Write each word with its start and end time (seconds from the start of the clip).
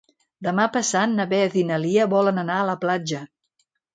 Demà 0.45 0.63
passat 0.77 1.11
na 1.19 1.27
Beth 1.33 1.59
i 1.61 1.65
na 1.71 1.77
Lia 1.85 2.09
volen 2.15 2.43
anar 2.45 2.57
a 2.63 2.67
la 2.73 2.77
platja. 2.87 3.23